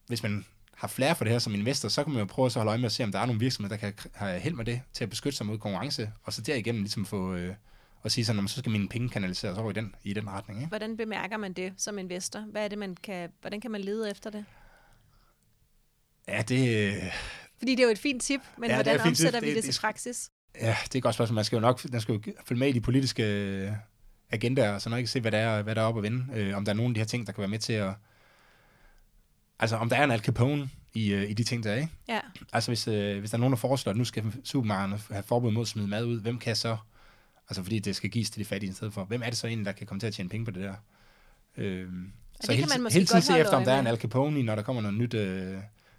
[0.08, 2.52] hvis man har flere for det her som investor, så kan man jo prøve at
[2.52, 4.56] så holde øje med at se, om der er nogle virksomheder, der kan have held
[4.56, 7.56] med det til at beskytte sig mod konkurrence, og så derigennem ligesom få, øh,
[8.04, 10.60] og sige sådan, så skal mine penge kanaliseres over i den, i den retning.
[10.60, 10.68] Ikke?
[10.70, 12.40] Hvordan bemærker man det som investor?
[12.40, 14.46] Hvad er det, man kan, hvordan kan man lede efter det?
[16.28, 16.94] Ja, det...
[17.58, 19.24] Fordi det er jo et fint tip, men Ja, det hvordan et fint tip.
[19.26, 20.30] omsætter vi Det- det, det- til praksis?
[20.62, 21.36] Ja, det er et godt spørgsmål.
[21.36, 23.72] Man skal jo nok man skal jo følge med i de politiske øh,
[24.30, 26.26] agendaer, og så nok ikke se, hvad der er, hvad der er oppe at vinde.
[26.36, 27.94] Øh, om der er nogle af de her ting, der kan være med til at...
[29.60, 31.90] Altså, om der er en Al Capone i, øh, i de ting, der er, ikke?
[32.08, 32.20] Ja,
[32.54, 35.52] Altså, hvis, øh, hvis der er nogen, der foreslår, at nu skal supermarkederne have forbud
[35.52, 36.78] mod at smide mad ud, hvem kan så...
[37.52, 39.04] Altså, fordi det skal gives til de fattige i stedet for.
[39.04, 40.74] Hvem er det så egentlig, der kan komme til at tjene penge på det der?
[41.58, 41.88] Øh,
[42.42, 43.88] så kan hele, man måske hele tiden se efter, om der er en.
[43.88, 45.52] Al Capone når der kommer noget nyt, øh,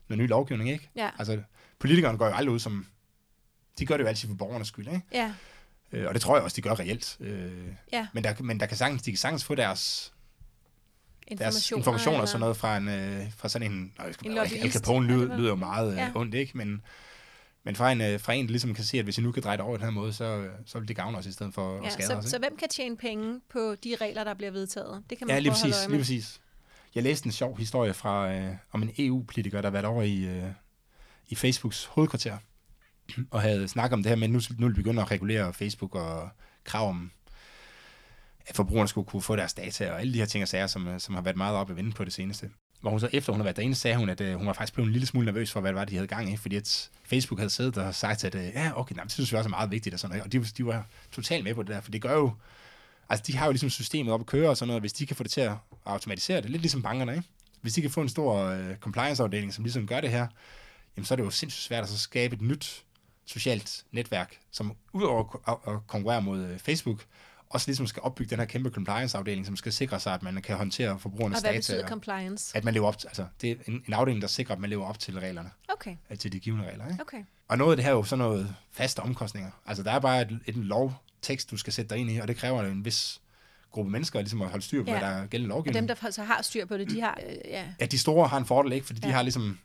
[0.09, 0.91] noget ny lovgivning, ikke?
[0.97, 1.43] ja, Altså,
[1.79, 2.87] politikerne går jo aldrig ud som...
[3.79, 5.01] De gør det jo altid for borgernes skyld, ikke?
[5.13, 5.33] ja,
[5.93, 7.17] Øh, og det tror jeg også, de gør reelt.
[7.21, 7.53] Øh,
[7.93, 8.07] ja.
[8.13, 10.13] men, der, men der kan sagtens, de kan sagtens få deres,
[11.29, 13.93] deres Informationer, informationer og sådan noget fra, en, øh, fra sådan en...
[14.01, 16.11] Øh, En Al Capone er det lyder, lyder jo meget øh, Ja.
[16.15, 16.59] ondt, ikke?
[16.59, 16.83] Men,
[17.65, 19.57] men fra en, øh, fra en, ligesom kan se, at hvis I nu kan dreje
[19.57, 21.55] det over i den her måde, så, øh, så vil det gavne os i stedet
[21.55, 22.25] for at Ja, skade så, os.
[22.25, 22.49] så Ikke?
[22.49, 25.03] hvem kan tjene penge på de regler, der bliver vedtaget?
[25.11, 26.41] Det kan man Ja, lige at præcis, lige præcis.
[26.95, 30.25] Jeg læste en sjov historie fra, øh, om en EU-politiker, der har været over i,
[30.25, 30.45] øh,
[31.29, 32.39] i Facebooks hovedkvarter,
[33.31, 35.53] og havde snakket om det her med, at nu, nu vil de begynde at regulere
[35.55, 36.29] Facebook og
[36.65, 37.11] krav om,
[38.47, 40.89] at forbrugerne skulle kunne få deres data og alle de her ting og sager, som,
[40.89, 42.51] øh, som har været meget op at vinde på det seneste.
[42.83, 44.75] Hvor hun så efter hun havde været derinde, sagde hun, at øh, hun var faktisk
[44.75, 46.91] blevet en lille smule nervøs for, hvad det var, de havde gang i, fordi at
[47.05, 49.51] Facebook havde siddet og sagt, at øh, ja, okay, nej, det synes vi også er
[49.51, 50.25] meget vigtigt og sådan noget.
[50.25, 52.33] Og de, de var totalt med på det der, for det gør jo,
[53.09, 55.17] altså de har jo ligesom systemet op at køre og sådan noget, hvis de kan
[55.17, 55.53] få det til at
[55.85, 57.29] automatisere det, lidt ligesom bankerne, ikke?
[57.61, 60.27] Hvis de kan få en stor øh, compliance-afdeling, som ligesom gør det her,
[60.97, 62.85] jamen så er det jo sindssygt svært at så skabe et nyt
[63.27, 67.05] socialt netværk, som udover at, at konkurrere mod øh, Facebook,
[67.53, 70.57] også ligesom skal opbygge den her kæmpe compliance-afdeling, som skal sikre sig, at man kan
[70.57, 71.59] håndtere forbrugernes Og hvad data.
[71.59, 72.57] betyder og compliance?
[72.57, 74.71] at man lever op til, altså det er en, en afdeling, der sikrer, at man
[74.71, 76.89] lever op til reglerne, Okay, øh, til de givende regler.
[76.89, 77.03] Ikke?
[77.03, 77.25] okay.
[77.49, 79.51] Og noget af det her er jo sådan noget faste omkostninger.
[79.67, 82.37] Altså der er bare et, et lovtekst, du skal sætte dig ind i, og det
[82.37, 83.21] kræver en vis
[83.71, 84.99] gruppe mennesker ligesom at holde styr på, Ja.
[84.99, 85.89] hvad der er gældende Og lovgivning.
[85.89, 87.19] dem, der så har styr på det, de har...
[87.29, 87.65] Øh, ja.
[87.81, 88.87] Ja, de store har en fordel, ikke?
[88.87, 89.15] Fordi de Ja.
[89.15, 89.59] har ligesom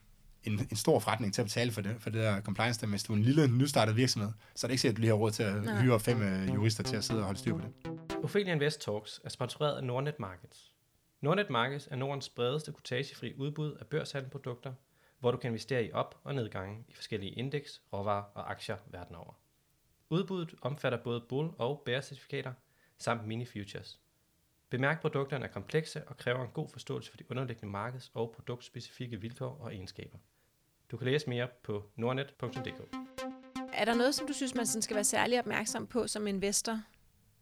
[0.48, 2.88] en, en stor forretning til at betale for det, for det der compliance der.
[2.88, 5.10] Hvis du er en lille, nystartet virksomhed, så er det ikke sikkert, at du lige
[5.10, 5.82] har råd til at Nej.
[5.82, 7.92] hyre fem øh, jurister til at sidde og holde styr på det.
[8.24, 10.72] Ophelia Invest Talks er sponsoreret af Nordnet Markets.
[11.22, 14.74] Nordnet Markets er Nordens bredeste kutagefri udbud af børshandelprodukter,
[15.20, 19.16] hvor du kan investere i op- og nedgange i forskellige indeks, råvarer og aktier verden
[19.16, 19.34] over.
[20.10, 22.52] Udbuddet omfatter både bull- og bear-certifikater
[22.98, 24.00] samt mini-futures.
[24.70, 29.22] Bemærk, produkterne er komplekse og kræver en god forståelse for de underliggende markeds- og produktspecifikke
[29.22, 30.18] vilkår og egenskaber.
[30.92, 32.96] Du kan læse mere på nordnet.dk.
[33.74, 36.82] Er der noget, som du synes, man sådan skal være særlig opmærksom på som investor?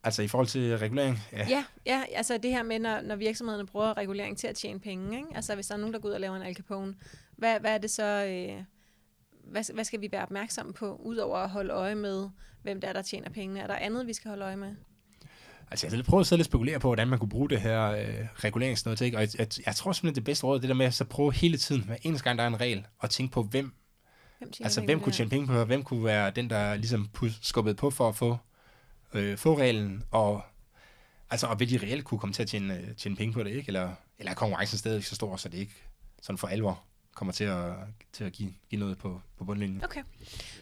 [0.04, 1.48] Altså i forhold til regulering, ja.
[1.50, 5.18] Ja, ja altså det her med, når, når virksomhederne bruger regulering til at tjene penge.
[5.18, 5.30] Ikke?
[5.36, 6.96] Altså hvis der er nogen, der går ud og laver en Al Capone,
[7.38, 8.04] hvad, hvad er det så...
[8.04, 8.64] Øh,
[9.52, 12.30] hvad, hvad skal vi være opmærksomme på, udover at holde øje med,
[12.62, 13.60] hvem der er, der tjener pengene?
[13.60, 14.76] Er der andet, vi skal holde øje med?
[15.72, 17.92] Altså, jeg har prøvet at sidde lidt spekulere på, hvordan man kunne bruge det her
[17.92, 19.18] øh, reguleringsnød til, ikke?
[19.18, 21.06] og jeg, jeg, jeg tror simpelthen, det bedste råd er det der med at så
[21.06, 23.74] prøve hele tiden, hver eneste gang, der er en regel, og tænke på, hvem,
[24.38, 27.10] Hvem altså, hvem kunne det tjene penge på, og hvem kunne være den, der ligesom
[27.42, 28.38] skubbede på for at få,
[29.14, 30.42] øh, få reglen, og
[31.30, 33.52] altså, og vil de reelt kunne komme til at tjene, øh, tjene penge på det,
[33.52, 33.68] ikke?
[33.68, 35.84] Eller, eller er konkurrencen stadig så stor, så det ikke
[36.22, 36.84] sådan for alvor
[37.16, 37.74] kommer til at,
[38.14, 39.84] til at give, give noget på, på bundlinjen.
[39.84, 40.04] Okay.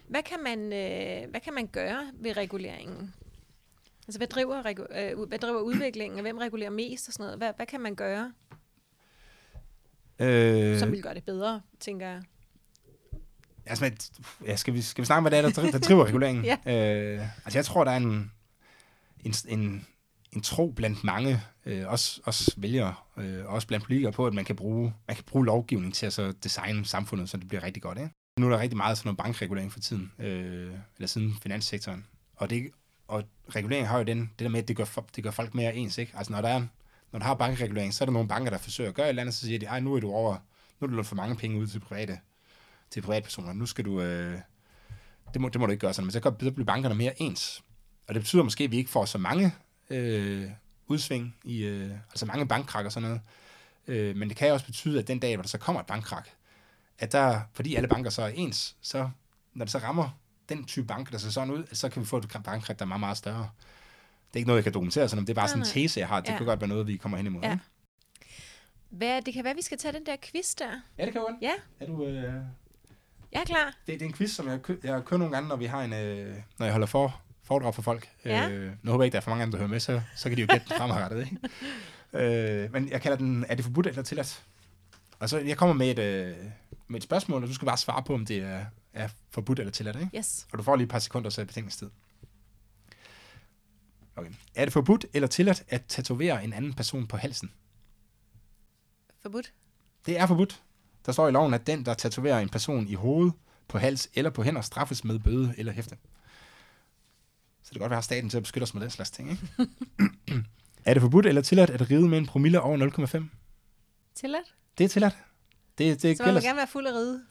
[0.08, 3.14] Hvad kan, man, øh, hvad kan man gøre ved reguleringen?
[4.08, 4.58] Altså, hvad driver,
[4.92, 7.38] øh, hvad driver udviklingen, og hvem regulerer mest og sådan noget?
[7.38, 8.32] Hvad, hvad kan man gøre,
[10.20, 12.22] Øh, som vil gøre det bedre, tænker jeg?
[13.66, 13.98] Altså, men,
[14.46, 16.46] ja, skal, vi, skal vi snakke om, hvad det er, der, der driver reguleringen?
[16.52, 16.58] Ja.
[16.66, 18.32] øh, altså, jeg tror, der er en,
[19.24, 19.88] en, en,
[20.32, 24.46] en tro blandt mange, øh, også, også vælgere, øh, også blandt politikere, på, at man
[24.46, 27.84] kan bruge, man kan bruge lovgivning til at så designe samfundet, så det bliver rigtig
[27.84, 27.98] godt.
[27.98, 28.10] Ikke?
[28.40, 32.06] Nu er der rigtig meget sådan noget bankregulering for tiden, øh, eller siden finanssektoren.
[32.36, 32.72] Og, det,
[33.08, 33.24] og
[33.56, 35.98] regulering har jo den, det der med, at det gør, det gør folk mere ens.
[35.98, 36.12] Ikke?
[36.16, 36.66] Altså, når der er
[37.14, 39.22] når du har bankregulering, så er der nogle banker, der forsøger at gøre et eller
[39.22, 40.38] andet, så siger de, ej, nu er du over,
[40.80, 42.20] nu er du lånt for mange penge ud til private
[42.90, 43.54] til privatpersoner.
[43.54, 44.02] Nu skal du...
[44.02, 44.40] Øh,
[45.34, 47.22] det, må, det må du ikke gøre sådan, men så, kan, så bliver bankerne mere
[47.22, 47.64] ens.
[48.08, 49.52] Og det betyder måske, at vi ikke får så mange
[49.90, 50.50] øh,
[50.88, 53.22] udsving, i, øh, altså mange bankkrak og sådan noget.
[53.88, 56.30] Øh, men det kan også betyde, at den dag, hvor der så kommer et bankkrak,
[57.00, 59.10] at der, fordi alle banker så er ens, så
[59.54, 60.10] når det så rammer
[60.50, 62.88] den type bank, der ser sådan ud, så kan vi få et bankkrak, der er
[62.88, 63.50] meget, meget større.
[64.28, 66.00] Det er ikke noget, jeg kan dokumentere sådan, det er bare Nej, sådan en tese,
[66.00, 66.20] jeg har.
[66.20, 66.38] Det Ja.
[66.38, 67.42] kan godt være noget, vi kommer hen imod.
[67.44, 67.52] Ja.
[67.52, 67.64] ikke?
[68.90, 70.82] Hvad, det kan være, vi skal tage den der quiz der.
[70.98, 71.36] Ja, det kan godt.
[71.42, 72.24] Ja, Er du, øh...
[73.32, 73.66] jeg er klar.
[73.88, 75.82] det, det er en quiz, som jeg, kø- jeg kører nogle gange, når vi har
[75.84, 78.10] en, øh, når jeg holder for, foredrag for folk.
[78.26, 78.50] Ja.
[78.50, 80.30] Øh, nu håber jeg ikke, der er for mange andre, der hører med, så, så
[80.30, 81.20] kan de jo gætte den fremadrettet.
[81.20, 81.38] Ikke?
[82.16, 84.44] Øh, men jeg kalder den, er det forbudt eller tilladt?
[85.20, 86.36] Og så jeg kommer med et, øh,
[86.88, 89.72] med et spørgsmål, og du skal bare svare på, om det er, er forbudt eller
[89.72, 89.96] tilladt.
[89.96, 90.18] Ikke?
[90.18, 90.48] Yes.
[90.52, 91.90] Og du får lige et par sekunder så betænkningstid.
[94.16, 94.32] Okay.
[94.56, 97.52] Er det forbudt eller tilladt at tatovere en anden person på halsen?
[99.22, 99.54] Forbudt.
[100.06, 100.64] Det er forbudt.
[101.06, 103.34] Der står i loven, at den, der tatoverer en person i hovedet,
[103.68, 105.98] på hals eller på hænder, straffes med bøde eller hæfte.
[107.64, 109.32] Så det kan godt være, at staten til at beskytte os mod den slags ting,
[109.32, 109.48] ikke?
[110.86, 113.24] er det forbudt eller tilladt at ride med en promille over 0,5?
[114.16, 114.56] Tilladt.
[114.78, 115.18] Det er tilladt.
[115.78, 116.42] Det, det Så må man gælder.
[116.48, 117.22] gerne være fuld af ride.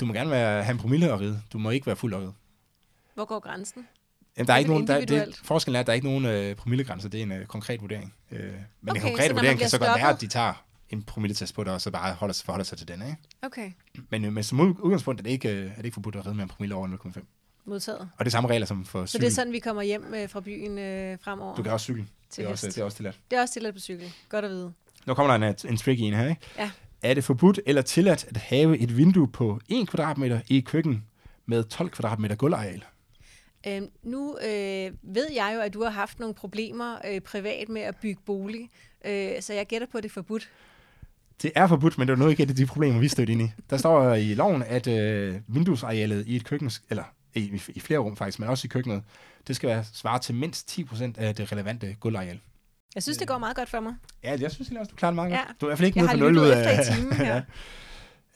[0.00, 1.42] Du må gerne være, have en promille og ride.
[1.52, 2.32] Du må ikke være fuld og ride.
[3.14, 3.86] Hvor går grænsen?
[4.36, 6.24] Jamen, der er er ikke nogen, der, det, forskellen er, at der er ikke nogen
[6.26, 7.08] øh, promillegrænse.
[7.08, 8.14] Det er en øh, konkret vurdering.
[8.30, 8.52] Øh, men
[8.90, 10.64] Okay, en så konkret når man vurdering kan så godt være, stoppet- at de tager
[10.90, 13.02] en promilletest på dig, og så bare holder, forholder sig til den.
[13.02, 13.16] Ikke?
[13.42, 13.70] Okay.
[14.10, 16.26] Men, øh, men som ud- udgangspunkt er det ikke, øh, er det ikke forbudt at
[16.26, 17.20] ride med en promille over 0,5.
[17.64, 18.00] Modtaget.
[18.00, 19.20] Og det er samme regler som for Så cykel.
[19.20, 21.54] det er sådan, vi kommer hjem øh, fra byen øh, fremover.
[21.54, 22.06] Du kan også cykle.
[22.30, 23.18] Til Det er, også, det er også tilladt.
[23.30, 24.12] Det er også tilladt på cykel.
[24.28, 24.72] Godt at vide.
[25.06, 26.40] Nu kommer der en, en tricky en her, ikke?
[26.58, 26.70] Ja.
[27.02, 31.04] Er det forbudt eller tilladt at have et vindue på 1 kvadratmeter i et køkken
[31.46, 32.84] med 12 kvadratmeter gulvareal?
[33.66, 37.82] Øhm, nu øh, ved jeg jo, at du har haft nogle problemer øh, privat med
[37.82, 38.68] at bygge bolig,
[39.04, 40.50] øh, så jeg gætter på, at det er forbudt.
[41.42, 43.42] Det er forbudt, men det er noget ikke et af de problemer, vi stødte ind
[43.42, 43.50] i.
[43.70, 48.16] Der står i loven, at øh, vinduesarealet i et køkken, eller i, i flere rum
[48.16, 49.02] faktisk, men også i køkkenet,
[49.48, 52.40] det skal være svare til mindst 10% af det relevante gulvareal.
[52.94, 53.94] Jeg synes, det går meget godt for mig.
[54.24, 55.36] Ja, jeg synes også, du klarer det meget Ja.
[55.36, 55.60] godt.
[55.60, 56.80] Du er i hvert fald ikke Jeg nede har på 0 lyttet ud af...
[56.80, 57.42] i timen her.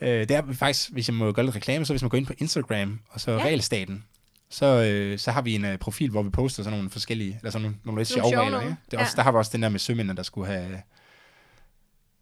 [0.01, 2.27] Øh, det er faktisk, hvis jeg må gøre lidt reklame, så hvis man går ind
[2.27, 3.37] på Instagram, og så Ja.
[3.39, 3.45] ja.
[3.45, 4.05] Regelstaten,
[4.51, 7.51] så, øh, så har vi en uh, profil, hvor vi poster sådan nogle forskellige, eller
[7.51, 8.61] sådan nogle, nogle lidt sjove regler.
[8.61, 8.77] Ikke?
[8.87, 9.03] Det er Ja.
[9.05, 10.83] også, Der har vi også den der med sømændene, der skulle have...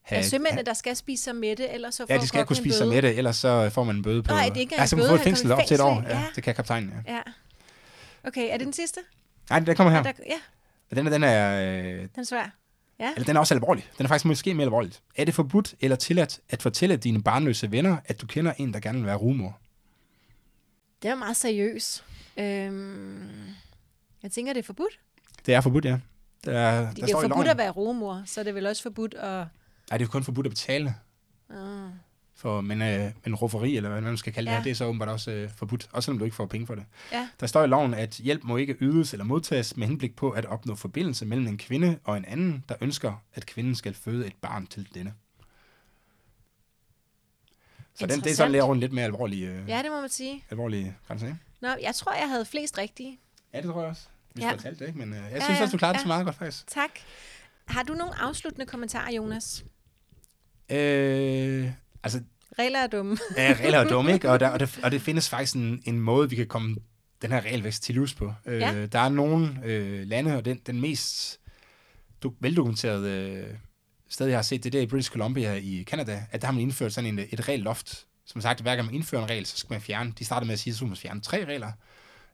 [0.09, 2.57] Er sømændene, der skal spise sig med det, ellers så får Ja, de skal kunne
[2.57, 4.35] spise sig det, ellers så får man en bøde på...
[4.35, 5.81] Nej, det er ikke ja, en så man bøde, får et fængsel op til et
[5.81, 6.03] år.
[6.09, 6.25] Ja, ja.
[6.35, 7.15] det kan kaptajnen, ja.
[7.15, 7.21] Ja.
[8.25, 9.01] Okay, er det den sidste?
[9.51, 9.99] Nej, der kommer her.
[9.99, 10.35] Er der, ja,
[10.91, 11.61] Den, er- den er...
[11.63, 12.51] Øh, den er svær.
[13.01, 13.11] Ja.
[13.13, 13.89] eller den er også alvorlig.
[13.99, 14.93] Den er faktisk måske mere alvorlig.
[15.17, 18.81] Er det forbudt eller tilladt at fortælle dine barnløse venner, at du kender en, der
[18.81, 19.59] gerne vil være rumor?
[21.03, 22.05] Det er meget seriøs.
[22.37, 23.31] Øhm,
[24.23, 25.01] jeg tænker, det er forbudt.
[25.47, 25.99] Det er forbudt, ja.
[26.45, 29.47] Der, der Det er forbudt at være rumor, så er det vel også forbudt at...
[29.91, 30.95] Nej, det er kun forbudt at betale
[31.49, 31.57] Uh,
[32.37, 34.57] for, men, øh, men rufferi, eller hvad man skal kalde det Ja.
[34.59, 36.75] her, det er så åbenbart også øh, forbudt, også selvom du ikke får penge for
[36.75, 36.85] det.
[37.13, 40.31] ja, Der står i loven, at hjælp må ikke ydes eller modtages med henblik på
[40.31, 44.27] at opnå forbindelse mellem en kvinde og en anden, der ønsker, at kvinden skal føde
[44.27, 45.15] et barn til denne.
[47.95, 50.11] Så den, det er sådan lidt en lidt mere alvorlig, øh, ja, det må man
[50.11, 50.45] sige.
[50.51, 51.39] alvorlig grænse, ikke?
[51.61, 53.19] Nå, jeg tror, jeg havde flest rigtige.
[53.53, 54.03] Ja, det tror jeg også.
[54.35, 54.49] Vi Ja.
[54.49, 54.99] skulle have talt det, ikke?
[54.99, 56.03] Men øh, jeg Ja, synes ja, også, du klarede det ja.
[56.05, 56.67] så meget godt, faktisk.
[56.67, 56.91] Tak.
[57.67, 59.65] Har du nogle afsluttende kommentarer, Jonas?
[60.71, 61.71] Øh,
[62.05, 62.21] altså,
[62.59, 63.19] Regler er dumme.
[63.37, 64.31] Ja, regler er dumme, ikke?
[64.31, 66.77] Og, der, og, det, og det findes faktisk en, en måde, vi kan komme
[67.23, 68.33] den her regelvækst til livs på.
[68.47, 68.87] Øh, Ja.
[68.87, 71.41] Der er nogle øh, lande, og den, den mest
[72.23, 73.57] du, veldokumenterede øh,
[74.09, 76.53] sted, jeg har set, det er der i British Columbia i Canada, at der har
[76.53, 78.07] man indført sådan en, et regelloft.
[78.27, 80.53] Som sagt, hver gang man indfører en regel, så skal man fjerne, de starter med
[80.53, 81.73] at sige, at så skal man fjerne tre regler.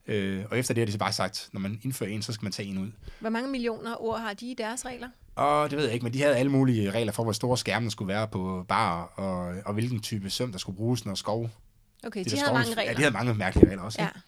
[0.06, 2.44] Øh, og efter det har de så bare sagt, når man indfører en, så skal
[2.44, 2.90] man tage en ud.
[3.20, 5.09] Hvor mange millioner ord har de i deres regler?
[5.35, 7.90] Og det ved jeg ikke, men de havde alle mulige regler for, hvor store skærmene
[7.90, 11.51] skulle være på bar, og, og hvilken type søm, der skulle bruges, når skov
[12.05, 12.83] Okay, de de der havde skove- mange regler.
[12.85, 14.03] Ja, de havde mange mærkelige regler også.
[14.03, 14.05] Ja.
[14.05, 14.21] Ja.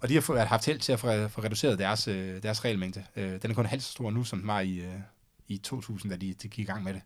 [0.00, 3.04] Og de har fået, haft held til at få, få reduceret deres, øh, deres regelmængde.
[3.16, 4.86] Øh, den er kun halvt så stor nu, som den var i, øh,
[5.48, 7.02] i 2000, da de, de gik i gang med det.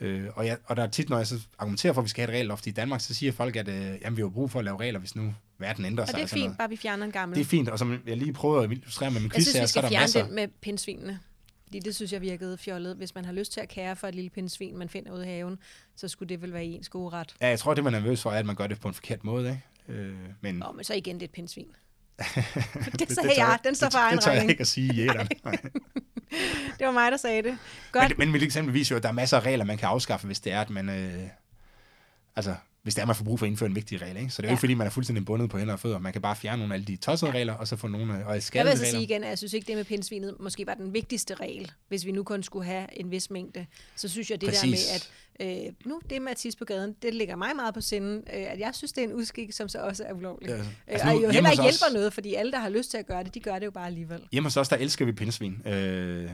[0.00, 2.20] Øh, og, jeg, og der er tit, når jeg så argumenterer for, at vi skal
[2.22, 4.58] have et regelloft i Danmark, så siger folk, at øh, jamen, vi har brug for
[4.58, 6.16] at lave regler, hvis nu verden ændrer Og sig.
[6.16, 7.36] det er sådan fint, bare vi fjerner en gammel.
[7.36, 9.54] Det er fint, og som jeg lige prøvede at illustrere med min jeg quiz synes,
[9.56, 10.24] her, vi så er skal der fjerne masser.
[10.26, 11.18] den med pindsvinene.
[11.70, 12.96] Fordi det synes jeg virkede fjollet.
[12.96, 15.26] Hvis man har lyst til at kære for et lille pindsvin, man finder ude i
[15.26, 15.58] haven,
[15.96, 17.34] så skulle det vel være ens gode ret.
[17.40, 18.94] Ja, jeg tror, det man er nervøs for, er, at man gør det på en
[18.94, 19.60] forkert måde.
[19.88, 20.00] Ikke?
[20.00, 21.66] Øh, men Nå, men så igen, det er et pindsvin.
[22.18, 23.58] det, det sagde jeg.
[23.64, 25.28] Den står det, for egen det tør jeg ikke at sige i æderen.
[26.78, 27.58] Det var mig, der sagde det.
[27.92, 28.08] Godt.
[28.08, 30.26] Men, men mit eksempel viser jo, at der er masser af regler, man kan afskaffe,
[30.26, 30.88] hvis det er, at man...
[30.88, 31.28] Øh,
[32.36, 34.16] altså, hvis det er, man får brug for at indføre en vigtig regel.
[34.16, 34.30] Ikke?
[34.30, 34.52] Så det er jo Ja.
[34.54, 35.98] ikke, fordi man er fuldstændig bundet på hænder og fødder.
[35.98, 38.26] Man kan bare fjerne nogle af alle de tossede regler, og så få nogle øh,
[38.26, 40.74] og Jeg vil altså sige igen, at jeg synes ikke, det med pindsvinet måske var
[40.74, 41.70] den vigtigste regel.
[41.88, 43.66] Hvis vi nu kun skulle have en vis mængde,
[43.96, 44.86] så synes jeg, det Præcis.
[44.86, 44.92] der
[45.44, 47.80] med, at øh, nu det med at tisse på gaden, det ligger mig meget på
[47.80, 50.48] sinden, øh, at jeg synes, det er en uskik, som så også er ulovlig.
[50.48, 52.58] Ja, Ja, altså, altså, nu og jo heller ikke os- hjælper noget, fordi alle, der
[52.58, 54.20] har lyst til at gøre det, de gør det jo bare alligevel.
[54.32, 55.66] Hjemme hos os, der elsker vi pindsvin.
[55.66, 56.30] Øh,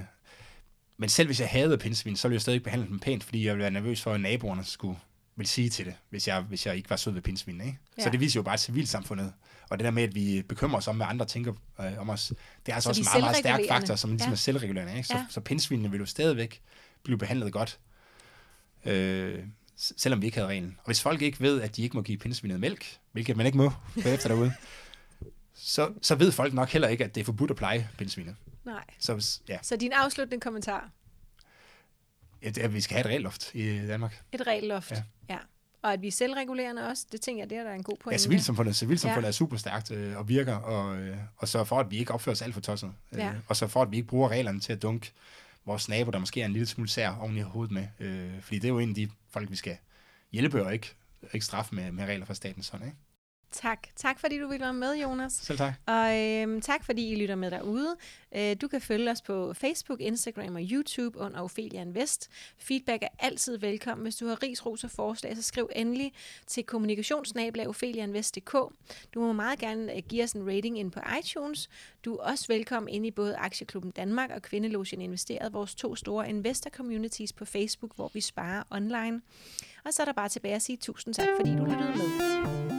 [0.99, 3.55] men selv hvis jeg havde pindsvin, så ville jeg stadig behandle dem pænt, fordi jeg
[3.55, 4.99] ville være nervøs for, at naboerne skulle
[5.37, 7.61] vil sige til det, hvis jeg, hvis jeg ikke var sød ved pindsvin.
[7.61, 7.79] Ikke?
[7.99, 8.03] Ja.
[8.03, 9.33] Så det viser jo bare civilsamfundet.
[9.71, 12.33] Og det der med, at vi bekymrer os om, hvad andre tænker øh, om os,
[12.67, 14.33] det er altså Så også en meget, meget stærk faktor, som ligesom Ja.
[14.33, 14.97] er selvregulerende.
[14.97, 15.09] Ikke?
[15.09, 15.27] Så, Ja.
[15.31, 16.61] så pindsvinene vil jo stadigvæk
[17.03, 17.79] blive behandlet godt.
[18.85, 19.45] øh,
[19.77, 20.77] selvom vi ikke havde reglen.
[20.79, 23.59] Og hvis folk ikke ved, at de ikke må give pindsvinet mælk, hvilket man ikke
[23.59, 24.53] må efter derude,
[25.55, 28.37] så, så ved folk nok heller ikke, at det er forbudt at pleje pindsvinet.
[28.65, 28.85] Nej.
[28.99, 30.91] Så ja, Så din afsluttende kommentar.
[32.47, 34.23] At, at vi skal have et regelloft i Danmark.
[34.33, 34.91] Et regelloft.
[34.91, 35.03] Ja.
[35.31, 35.39] Ja.
[35.83, 38.15] Og at vi er selvregulerende også, det tænker jeg, det er der en god pointe.
[38.15, 39.29] Ja, civilsamfundet, civilsamfundet Ja.
[39.29, 42.33] er super stærkt øh, og virker, og, øh, og så for, at vi ikke opfører
[42.35, 42.93] os alt for tosset.
[43.13, 43.33] Øh, Ja.
[43.49, 45.13] Og så for, at vi ikke bruger reglerne til at dunke
[45.65, 47.87] vores nabo, der måske er en lille smule sær oven i hovedet med.
[48.01, 49.77] Øh, fordi det er jo en af de folk, vi skal
[50.33, 50.95] hjælpe og ikke,
[51.33, 52.85] ikke straffe med, med regler fra statens hånd.
[52.85, 52.97] Ikke?
[53.53, 53.89] Tak.
[53.97, 55.33] Tak fordi du ville være med, Jonas.
[55.33, 55.75] Selv tak.
[55.87, 57.97] Og øhm, tak fordi I lytter med derude.
[58.37, 62.31] Øh, du kan følge os på Facebook, Instagram og YouTube under Ophelia Invest.
[62.59, 64.03] Feedback er altid velkommen.
[64.05, 66.13] Hvis du har ris, ros og forslag, så skriv endelig
[66.47, 68.53] til kommunikationsnabelag.opheliainvest.dk.
[69.15, 71.69] Du må meget gerne øh, give os en rating ind på iTunes.
[72.05, 76.29] Du er også velkommen ind i både Aktieklubben Danmark og Kvindelogien Investeret, vores to store
[76.29, 79.21] investor communities på Facebook, hvor vi sparer online.
[79.85, 82.76] Og så er der bare tilbage at sige tusind tak, fordi du lyttede med.